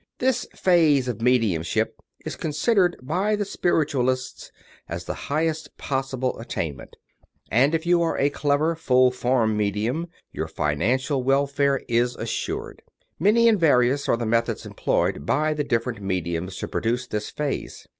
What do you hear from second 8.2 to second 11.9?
clever" full form medium" your financial welfare